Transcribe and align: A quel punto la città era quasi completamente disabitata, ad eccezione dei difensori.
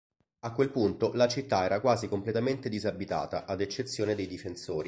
A 0.39 0.51
quel 0.53 0.71
punto 0.71 1.11
la 1.13 1.27
città 1.27 1.63
era 1.63 1.79
quasi 1.79 2.07
completamente 2.07 2.69
disabitata, 2.69 3.45
ad 3.45 3.61
eccezione 3.61 4.15
dei 4.15 4.25
difensori. 4.25 4.79